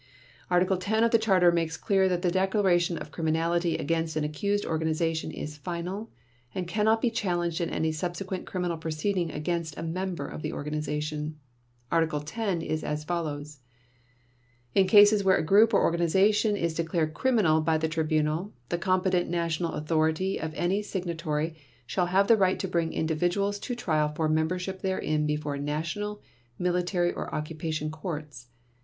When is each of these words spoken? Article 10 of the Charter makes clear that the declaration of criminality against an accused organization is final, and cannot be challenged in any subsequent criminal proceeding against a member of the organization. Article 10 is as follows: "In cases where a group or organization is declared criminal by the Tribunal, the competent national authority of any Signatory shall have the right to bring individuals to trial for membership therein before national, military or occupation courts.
Article 0.49 0.77
10 0.77 1.03
of 1.03 1.11
the 1.11 1.19
Charter 1.19 1.51
makes 1.51 1.77
clear 1.77 2.09
that 2.09 2.23
the 2.23 2.31
declaration 2.31 2.97
of 2.97 3.11
criminality 3.11 3.77
against 3.77 4.15
an 4.15 4.23
accused 4.23 4.65
organization 4.65 5.29
is 5.29 5.57
final, 5.57 6.09
and 6.55 6.67
cannot 6.67 7.03
be 7.03 7.11
challenged 7.11 7.61
in 7.61 7.69
any 7.69 7.91
subsequent 7.91 8.47
criminal 8.47 8.77
proceeding 8.77 9.29
against 9.29 9.77
a 9.77 9.83
member 9.83 10.27
of 10.27 10.41
the 10.41 10.53
organization. 10.53 11.35
Article 11.91 12.19
10 12.19 12.63
is 12.63 12.83
as 12.83 13.03
follows: 13.03 13.59
"In 14.73 14.87
cases 14.87 15.23
where 15.23 15.37
a 15.37 15.45
group 15.45 15.71
or 15.71 15.83
organization 15.83 16.57
is 16.57 16.73
declared 16.73 17.13
criminal 17.13 17.61
by 17.61 17.77
the 17.77 17.87
Tribunal, 17.87 18.53
the 18.69 18.79
competent 18.79 19.29
national 19.29 19.73
authority 19.75 20.39
of 20.39 20.51
any 20.55 20.81
Signatory 20.81 21.55
shall 21.85 22.07
have 22.07 22.27
the 22.27 22.37
right 22.37 22.57
to 22.57 22.67
bring 22.67 22.91
individuals 22.91 23.59
to 23.59 23.75
trial 23.75 24.09
for 24.09 24.27
membership 24.27 24.81
therein 24.81 25.27
before 25.27 25.59
national, 25.59 26.23
military 26.57 27.13
or 27.13 27.31
occupation 27.35 27.91
courts. 27.91 28.47